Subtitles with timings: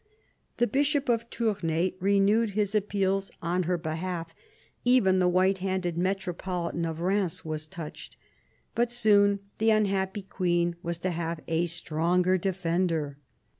[0.57, 4.33] The bishop of Tournai renewed his appeals on her behalf:
[4.83, 8.17] even the white handed metropolitan of Eheims was touched.
[8.73, 13.19] But soon the unhappy queen was to have a stronger defender.